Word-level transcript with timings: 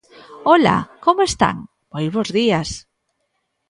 Ola, 0.55 0.77
¿como 1.05 1.21
están?, 1.29 1.57
moi 1.93 2.07
bos 2.15 2.29
días. 2.37 2.69